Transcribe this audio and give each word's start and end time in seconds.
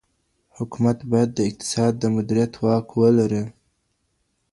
حکومت 0.57 0.97
باید 1.11 1.29
د 1.33 1.39
اقتصاد 1.49 1.93
د 1.97 2.03
مدیریت 2.15 2.53
واک 2.63 2.87
ولري. 2.99 3.43